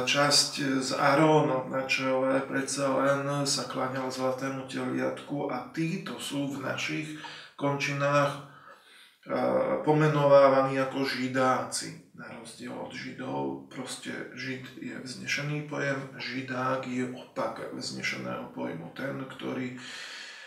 časť 0.03 0.83
z 0.83 0.91
Arónom 0.99 1.71
na 1.71 1.87
čele 1.87 2.43
predsa 2.43 2.91
len 2.91 3.23
sa 3.47 3.71
kláňal 3.71 4.11
zlatému 4.11 4.67
teliatku 4.67 5.47
a 5.47 5.71
títo 5.71 6.19
sú 6.19 6.51
v 6.51 6.59
našich 6.59 7.23
končinách 7.55 8.54
pomenovávaní 9.85 10.77
ako 10.81 11.05
židáci, 11.09 12.05
na 12.15 12.31
rozdiel 12.41 12.77
od 12.77 12.93
židov. 12.95 13.67
Proste 13.73 14.31
žid 14.39 14.69
je 14.79 14.95
vznešený 15.01 15.67
pojem, 15.67 15.99
židák 16.15 16.87
je 16.87 17.11
opak 17.11 17.75
vznešeného 17.75 18.55
pojmu. 18.55 18.95
Ten, 18.95 19.19
ktorý 19.25 19.75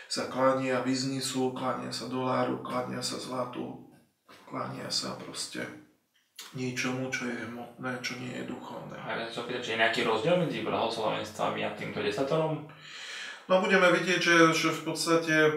sa 0.08 0.32
klania 0.32 0.80
biznisu, 0.80 1.52
klania 1.52 1.92
sa 1.92 2.08
doláru, 2.08 2.64
klania 2.64 3.04
sa 3.04 3.20
zlatu, 3.20 3.92
klania 4.48 4.88
sa 4.88 5.18
proste 5.20 5.60
niečomu, 6.56 7.12
čo 7.12 7.28
je 7.28 7.36
hmotné, 7.50 8.00
čo 8.00 8.16
nie 8.16 8.32
je 8.32 8.48
duchovné. 8.48 8.96
A 8.96 9.20
ja 9.20 9.28
sa 9.28 9.44
pýtať, 9.44 9.60
či 9.60 9.70
je 9.76 9.82
nejaký 9.84 10.00
rozdiel 10.08 10.40
medzi 10.40 10.64
blahoslovenstvami 10.64 11.60
a 11.66 11.76
týmto 11.76 12.00
desatorom? 12.00 12.64
No 13.48 13.64
budeme 13.64 13.88
vidieť, 13.88 14.20
že, 14.20 14.36
že 14.52 14.68
v 14.68 14.92
podstate 14.92 15.36
e, 15.40 15.52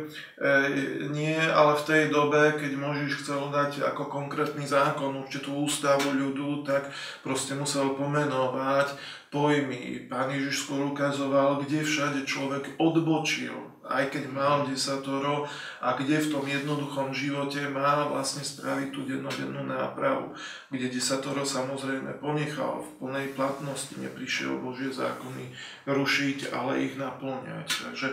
nie, 1.11 1.35
ale 1.35 1.75
v 1.75 1.83
tej 1.83 2.03
dobe, 2.07 2.55
keď 2.55 2.71
Možiš 2.79 3.19
chcel 3.19 3.51
dať 3.51 3.83
ako 3.83 4.07
konkrétny 4.07 4.63
zákon 4.63 5.11
určitú 5.19 5.67
ústavu 5.67 6.15
ľudu, 6.15 6.63
tak 6.63 6.87
proste 7.19 7.51
musel 7.51 7.91
pomenovať 7.99 8.95
pojmy. 9.27 10.07
Pán 10.07 10.31
Ježiš 10.31 10.63
skôr 10.63 10.87
ukazoval, 10.87 11.67
kde 11.67 11.83
všade 11.83 12.23
človek 12.23 12.79
odbočil 12.79 13.70
aj 13.91 14.15
keď 14.15 14.23
mal 14.31 14.63
desatoro 14.63 15.47
a 15.83 15.93
kde 15.99 16.23
v 16.23 16.31
tom 16.31 16.45
jednoduchom 16.47 17.11
živote 17.11 17.67
má 17.67 18.07
vlastne 18.07 18.41
spraviť 18.41 18.89
tú 18.95 19.03
dennodennú 19.03 19.67
nápravu, 19.67 20.31
kde 20.71 20.87
desatoro 20.87 21.43
samozrejme 21.43 22.23
ponechal 22.23 22.81
v 22.81 22.89
plnej 23.03 23.27
platnosti, 23.35 23.95
neprišiel 23.99 24.59
Božie 24.63 24.89
zákony 24.89 25.51
rušiť, 25.87 26.55
ale 26.55 26.87
ich 26.87 26.95
naplňať. 26.95 27.67
Takže 27.91 28.07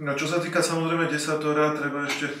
no, 0.00 0.16
čo 0.16 0.26
sa 0.26 0.40
týka 0.40 0.64
samozrejme 0.64 1.12
desatora, 1.12 1.76
treba 1.76 2.08
ešte 2.08 2.32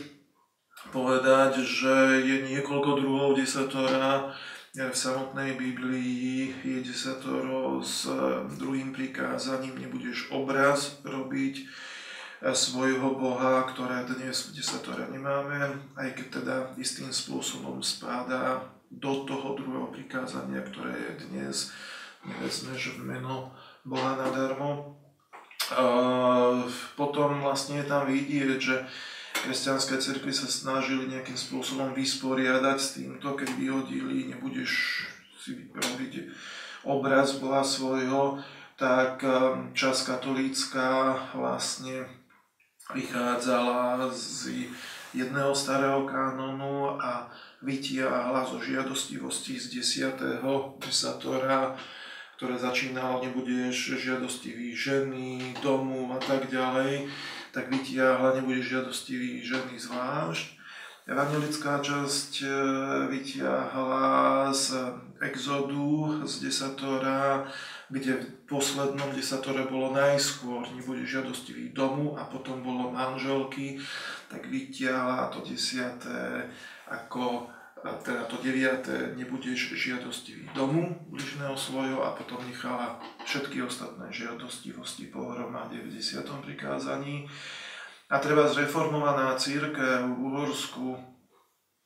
povedať, 0.88 1.60
že 1.60 2.24
je 2.24 2.36
niekoľko 2.48 2.90
druhov 2.98 3.36
desatora, 3.36 4.32
v 4.70 4.94
samotnej 4.94 5.58
Biblii 5.58 6.54
je 6.62 6.78
desatoro 6.86 7.82
s 7.82 8.06
druhým 8.54 8.94
prikázaním, 8.94 9.74
nebudeš 9.82 10.30
obraz 10.30 11.02
robiť, 11.02 11.66
svojho 12.40 13.20
Boha, 13.20 13.68
ktoré 13.68 14.08
dnes 14.08 14.48
v 14.48 14.56
desatore 14.56 15.04
nemáme, 15.12 15.76
aj 15.92 16.08
keď 16.16 16.26
teda 16.40 16.56
istým 16.80 17.12
spôsobom 17.12 17.84
spáda 17.84 18.64
do 18.88 19.28
toho 19.28 19.60
druhého 19.60 19.92
prikázania, 19.92 20.64
ktoré 20.64 20.96
je 20.96 21.12
dnes, 21.28 21.68
nevezmeš 22.24 22.96
v 22.96 23.12
meno 23.12 23.52
Boha 23.84 24.16
nadarmo. 24.16 24.96
Potom 26.96 27.44
vlastne 27.44 27.84
je 27.84 27.86
tam 27.86 28.08
vidieť, 28.08 28.58
že 28.58 28.76
kresťanské 29.44 30.00
cirkvi 30.00 30.32
sa 30.32 30.48
snažili 30.48 31.12
nejakým 31.12 31.36
spôsobom 31.36 31.92
vysporiadať 31.92 32.78
s 32.80 32.88
týmto, 32.98 33.36
keď 33.36 33.48
vyhodili, 33.54 34.32
nebudeš 34.32 35.04
si 35.40 35.70
robiť 35.72 36.32
obraz 36.88 37.36
Boha 37.36 37.60
svojho, 37.64 38.40
tak 38.80 39.20
um, 39.20 39.76
čas 39.76 40.08
katolícka 40.08 41.12
vlastne 41.36 42.19
vychádzala 42.94 44.10
z 44.12 44.66
jedného 45.14 45.54
starého 45.54 46.06
kánonu 46.06 47.02
a 47.02 47.30
vytiahla 47.62 48.46
zo 48.46 48.62
žiadostivosti 48.62 49.58
z 49.58 49.82
10. 50.14 50.40
desatora, 50.78 51.74
ktoré 52.36 52.56
začínalo, 52.56 53.20
nebudeš 53.20 54.00
žiadostivý 54.00 54.72
ženy, 54.72 55.54
domu 55.60 56.08
a 56.14 56.18
tak 56.22 56.48
ďalej, 56.48 57.10
tak 57.52 57.68
vytiahla, 57.68 58.38
nebudeš 58.40 58.80
žiadostivý 58.80 59.44
ženy 59.44 59.76
zvlášť. 59.76 60.59
Evangelická 61.10 61.82
časť 61.82 62.32
e, 62.46 62.48
vytiahla 63.10 64.54
z 64.54 64.78
exodu, 65.18 66.22
z 66.22 66.46
desatora 66.46 67.50
kde 67.90 68.22
v 68.22 68.26
poslednom 68.46 69.10
desatore 69.10 69.66
bolo 69.66 69.90
najskôr, 69.90 70.62
nebude 70.78 71.02
žiadostivý 71.02 71.74
domu 71.74 72.14
a 72.14 72.22
potom 72.22 72.62
bolo 72.62 72.94
manželky, 72.94 73.82
tak 74.30 74.46
vytiahla 74.46 75.26
to 75.34 75.42
desiaté 75.42 76.46
ako 76.86 77.50
teda 77.80 78.28
to 78.28 78.36
deviaté, 78.44 79.16
nebudeš 79.16 79.72
žiadostivý 79.72 80.52
domu 80.52 81.00
bližného 81.08 81.56
svojho 81.56 82.04
a 82.04 82.12
potom 82.12 82.36
nechala 82.44 83.00
všetky 83.24 83.64
ostatné 83.64 84.04
žiadostivosti 84.12 85.08
pohromade 85.08 85.80
v 85.80 85.88
desiatom 85.88 86.44
prikázaní. 86.44 87.24
A 88.10 88.18
treba 88.18 88.50
zreformovaná 88.50 89.38
církev 89.38 90.02
v 90.02 90.18
Uhorsku 90.18 90.98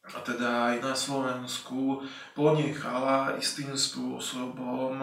a 0.05 0.21
teda 0.21 0.73
aj 0.73 0.75
na 0.85 0.93
Slovensku 0.93 2.05
ponechala 2.37 3.37
istým 3.41 3.73
spôsobom 3.73 5.01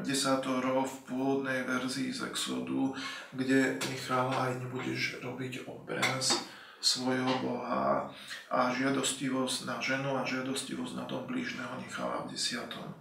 desatoro 0.00 0.84
v 0.84 0.94
pôvodnej 1.04 1.60
verzii 1.68 2.12
z 2.12 2.32
Exodu, 2.32 2.96
kde 3.36 3.76
nechala 3.76 4.48
aj 4.48 4.60
nebudeš 4.60 5.20
robiť 5.20 5.68
obraz 5.68 6.48
svojho 6.80 7.44
Boha. 7.44 8.08
A 8.48 8.72
žiadostivosť 8.72 9.68
na 9.68 9.76
ženu 9.84 10.16
a 10.16 10.24
žiadostivosť 10.24 10.96
na 10.96 11.04
tom 11.04 11.28
blížneho 11.28 11.76
nechala 11.76 12.24
v 12.24 12.32
desiatom 12.32 12.92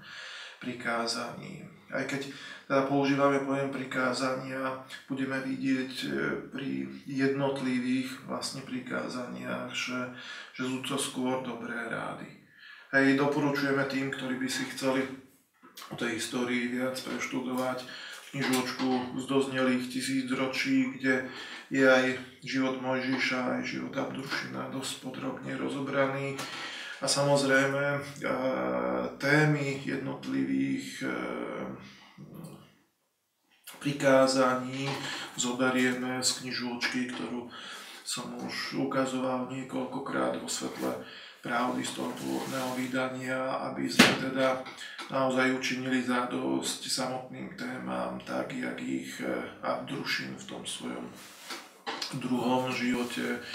prikázaní. 0.65 1.61
Aj 1.93 2.01
keď 2.09 2.25
teda 2.65 2.89
používame 2.89 3.45
pojem 3.45 3.69
prikázania, 3.69 4.81
budeme 5.05 5.37
vidieť 5.37 5.93
e, 6.01 6.07
pri 6.49 6.89
jednotlivých 7.05 8.25
vlastne 8.25 8.65
prikázaniach, 8.65 9.69
že, 9.69 10.09
že 10.57 10.65
sú 10.65 10.81
to 10.81 10.97
skôr 10.97 11.45
dobré 11.45 11.77
rády. 11.77 12.25
Hej, 12.89 13.21
doporučujeme 13.21 13.85
tým, 13.85 14.09
ktorí 14.09 14.41
by 14.41 14.49
si 14.49 14.65
chceli 14.73 15.05
o 15.93 15.95
tej 15.95 16.17
histórii 16.17 16.73
viac 16.73 16.97
preštudovať 16.97 17.85
knižočku 18.33 19.21
z 19.21 19.23
doznelých 19.29 19.85
tisíc 19.87 20.27
ročí, 20.33 20.91
kde 20.97 21.29
je 21.69 21.85
aj 21.85 22.17
život 22.41 22.81
Mojžiša, 22.81 23.61
aj 23.61 23.61
život 23.63 23.93
Abdušina 23.93 24.73
dosť 24.73 25.05
podrobne 25.05 25.53
rozobraný. 25.53 26.35
A 27.05 27.07
samozrejme 27.07 28.01
témy 29.21 29.77
jednotlivých 29.85 31.05
e, 31.05 31.13
prikázaní 33.77 34.89
zoberieme 35.37 36.17
z 36.25 36.41
knižočky, 36.41 37.13
ktorú 37.13 37.45
som 38.01 38.33
už 38.41 38.89
ukazoval 38.89 39.53
niekoľkokrát 39.53 40.41
vo 40.41 40.49
svetle 40.49 41.05
pravdy 41.45 41.85
z 41.85 41.93
toho 41.93 42.09
pôvodného 42.09 42.73
vydania, 42.73 43.37
aby 43.69 43.85
sme 43.85 44.25
teda 44.25 44.65
naozaj 45.13 45.61
učinili 45.61 46.01
zadosť 46.01 46.89
samotným 46.89 47.53
témam, 47.53 48.17
tak 48.25 48.49
jak 48.49 48.81
ich 48.81 49.21
eh, 49.21 49.45
Abdrušin 49.61 50.41
v 50.41 50.45
tom 50.49 50.65
svojom 50.65 51.05
druhom 52.17 52.73
živote 52.73 53.45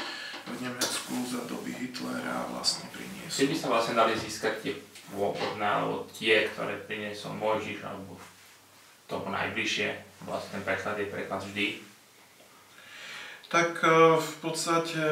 v 0.46 0.56
Nemecku 0.64 1.14
za 1.28 1.44
doby 1.44 1.72
Hitlera 1.76 2.48
vlastne 2.52 2.88
priniesol. 2.94 3.34
Kedy 3.34 3.50
by 3.52 3.56
sa 3.58 3.68
vlastne 3.68 3.94
dali 3.98 4.14
získať 4.16 4.54
tie 4.62 4.74
pôvodné, 5.10 5.66
alebo 5.66 6.06
tie, 6.14 6.46
ktoré 6.50 6.78
priniesol 6.86 7.36
Mojžiš, 7.36 7.82
alebo 7.82 8.16
tomu 9.10 9.34
najbližšie, 9.34 9.88
vlastne 10.24 10.62
preklad 10.62 10.96
je 11.02 11.10
preklad 11.10 11.42
vždy, 11.42 11.82
tak 13.50 13.82
e, 13.82 14.22
v 14.22 14.34
podstate 14.38 15.02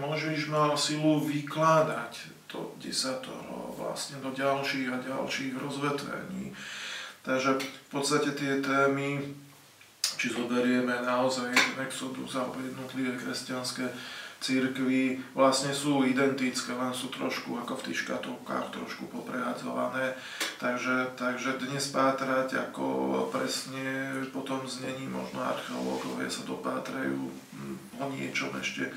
Mojžiš 0.00 0.48
mal 0.48 0.72
silu 0.80 1.20
vykladať 1.20 2.32
to 2.48 2.72
desatoro 2.80 3.76
vlastne 3.76 4.22
do 4.24 4.32
ďalších 4.32 4.88
a 4.88 4.96
ďalších 5.04 5.52
rozvetvení. 5.60 6.56
Takže 7.20 7.60
v 7.60 7.88
podstate 7.92 8.32
tie 8.32 8.64
témy, 8.64 9.20
či 10.16 10.32
zoberieme 10.32 11.04
naozaj 11.04 11.52
Exodus 11.84 12.32
alebo 12.36 12.64
jednotlivé 12.64 13.16
kresťanské 13.20 13.92
církvy 14.44 15.16
vlastne 15.32 15.72
sú 15.72 16.04
identické, 16.04 16.76
len 16.76 16.92
sú 16.92 17.08
trošku 17.08 17.56
ako 17.64 17.80
v 17.80 17.84
tých 17.88 18.04
škatulkách 18.04 18.76
trošku 18.76 19.08
poprehadzované. 19.08 20.12
Takže, 20.60 21.16
takže 21.16 21.56
dnes 21.64 21.88
pátrať 21.88 22.60
ako 22.68 22.84
presne 23.32 24.12
po 24.36 24.44
tom 24.44 24.68
znení 24.68 25.08
možno 25.08 25.40
archeológovia 25.40 26.28
sa 26.28 26.44
dopátrajú 26.44 27.32
o 27.96 28.04
niečom 28.12 28.52
ešte 28.60 28.92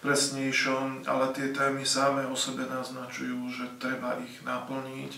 presnejšom, 0.00 1.04
ale 1.04 1.28
tie 1.36 1.52
témy 1.52 1.84
samé 1.84 2.24
o 2.24 2.36
sebe 2.36 2.64
naznačujú, 2.64 3.52
že 3.52 3.76
treba 3.76 4.16
ich 4.24 4.40
naplniť 4.48 5.12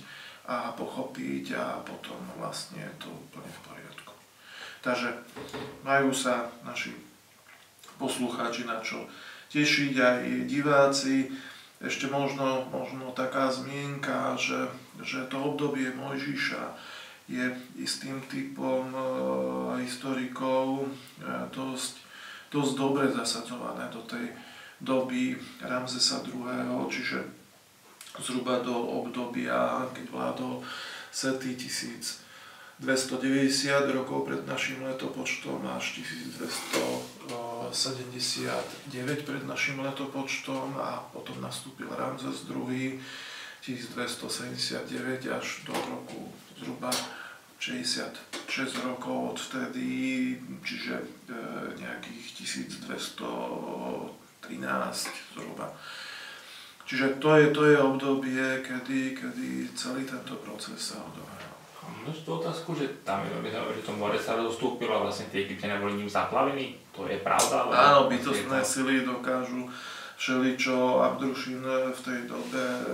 a 0.49 0.75
pochopiť 0.75 1.55
a 1.55 1.85
potom 1.87 2.19
vlastne 2.41 2.83
je 2.83 2.95
to 3.07 3.09
úplne 3.12 3.51
v 3.53 3.61
poriadku. 3.69 4.12
Takže 4.83 5.12
majú 5.85 6.11
sa 6.11 6.51
naši 6.64 6.97
poslucháči 8.01 8.64
na 8.64 8.81
čo 8.81 9.07
tešiť 9.53 9.95
aj 9.97 10.23
diváci. 10.49 11.33
Ešte 11.79 12.11
možno, 12.11 12.67
možno 12.75 13.15
taká 13.15 13.55
zmienka, 13.55 14.35
že, 14.35 14.67
že 14.99 15.31
to 15.31 15.55
obdobie 15.55 15.95
Mojžiša 15.95 16.75
je 17.29 17.45
istým 17.79 18.19
typom 18.27 18.89
e, 18.91 19.01
historikov 19.85 20.85
e, 20.85 20.87
dosť, 21.55 22.03
dosť 22.51 22.73
dobre 22.75 23.07
zasadzované 23.13 23.87
do 23.95 24.03
tej 24.09 24.33
doby 24.81 25.39
Ramzesa 25.63 26.25
II., 26.25 26.89
čiže 26.89 27.21
zhruba 28.19 28.59
do 28.65 28.75
obdobia, 28.75 29.87
keď 29.95 30.07
vládol 30.11 30.65
Sety 31.13 31.55
1290 31.55 32.83
rokov 33.95 34.27
pred 34.27 34.43
našim 34.47 34.83
letopočtom 34.83 35.63
až 35.69 36.03
1279 37.70 39.28
pred 39.28 39.42
našim 39.44 39.81
letopočtom 39.81 40.76
a 40.81 41.04
potom 41.12 41.40
nastúpil 41.40 41.88
Ramzes 41.92 42.48
II 42.48 43.00
1279 43.62 45.28
až 45.28 45.46
do 45.66 45.74
roku 45.74 46.33
zhruba 46.57 46.90
66 47.59 48.87
rokov 48.87 49.35
odvtedy, 49.35 50.38
čiže 50.62 50.94
e, 50.94 51.07
nejakých 51.74 52.26
1213 52.38 54.14
zhruba. 55.35 55.74
Čiže 56.88 57.20
to 57.20 57.37
je, 57.37 57.46
to 57.50 57.62
je 57.68 57.76
obdobie, 57.76 58.62
kedy, 58.64 59.12
kedy 59.12 59.68
celý 59.76 60.09
tento 60.09 60.40
proces 60.40 60.81
sa 60.81 61.02
odohral. 61.02 61.48
Tú 62.24 62.40
otázku, 62.40 62.72
že 62.77 63.05
tam 63.05 63.24
je 63.24 63.33
veľmi 63.33 63.48
zaujímavé, 63.53 63.77
že 63.81 63.87
to 63.88 63.92
more 63.96 64.18
sa 64.20 64.37
rozstúpilo 64.37 64.92
a 64.96 65.05
vlastne 65.09 65.29
tie 65.33 65.44
Egyptiania 65.44 65.81
boli 65.81 65.96
ním 65.96 66.09
zaplavení. 66.09 66.77
To 66.96 67.05
je 67.09 67.20
pravda? 67.20 67.68
Áno, 67.68 68.09
bytostné 68.09 68.61
sily 68.64 69.05
dokážu 69.05 69.68
všeličo. 70.16 71.05
Abdrušin 71.05 71.64
v 71.92 72.01
tej 72.05 72.20
dobe 72.29 72.64
e, 72.64 72.85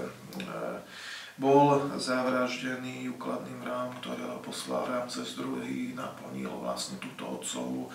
bol 1.38 1.82
zavraždený 1.98 3.10
úkladným 3.14 3.62
rám, 3.66 3.90
ktorého 3.98 4.38
poslal 4.38 4.86
cez 5.10 5.34
druhý, 5.34 5.94
naplnil 5.98 6.50
vlastne 6.62 6.98
túto 7.02 7.38
otcovú 7.38 7.90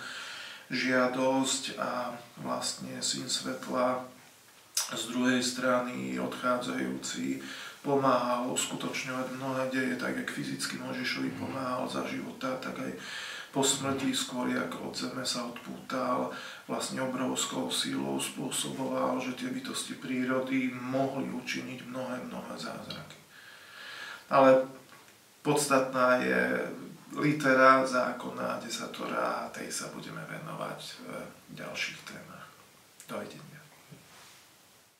žiadosť 0.68 1.80
a 1.80 2.14
vlastne 2.44 3.00
syn 3.00 3.26
svetla 3.26 4.04
z 4.92 5.02
druhej 5.14 5.40
strany 5.42 6.18
odchádzajúci 6.18 7.42
pomáhal 7.80 8.52
uskutočňovať 8.52 9.26
mnohé 9.40 9.64
deje, 9.72 9.94
tak 9.96 10.16
jak 10.16 10.30
fyzicky 10.30 10.76
Možišovi 10.78 11.30
pomáhal 11.40 11.88
za 11.88 12.04
života, 12.04 12.60
tak 12.60 12.76
aj 12.76 12.92
po 13.50 13.66
smrti 13.66 14.14
skôr, 14.14 14.46
jak 14.46 14.70
od 14.78 14.94
zeme 14.94 15.26
sa 15.26 15.42
odpútal, 15.42 16.30
vlastne 16.70 17.02
obrovskou 17.02 17.66
sílou 17.66 18.22
spôsoboval, 18.22 19.18
že 19.18 19.34
tie 19.34 19.50
bytosti 19.50 19.98
prírody 19.98 20.70
mohli 20.70 21.26
učiniť 21.34 21.82
mnohé, 21.90 22.30
mnohé 22.30 22.54
zázraky. 22.54 23.18
Ale 24.30 24.70
podstatná 25.42 26.22
je 26.22 26.62
litera 27.18 27.82
zákona, 27.82 28.62
desatora 28.62 29.50
tej 29.50 29.66
sa 29.66 29.90
budeme 29.90 30.22
venovať 30.30 30.80
v 31.50 31.52
ďalších 31.58 31.98
témach. 32.06 32.46
Dovidenia. 33.10 33.49